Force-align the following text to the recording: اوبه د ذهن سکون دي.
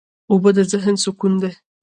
اوبه 0.31 0.49
د 0.57 0.59
ذهن 0.71 0.95
سکون 1.03 1.33
دي. 1.41 1.51